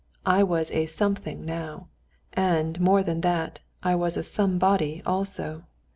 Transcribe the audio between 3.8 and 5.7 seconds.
I was a somebody also.